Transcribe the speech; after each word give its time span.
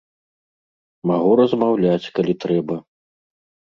Магу 1.11 1.31
размаўляць, 1.41 2.11
калі 2.19 2.33
трэба. 2.47 2.75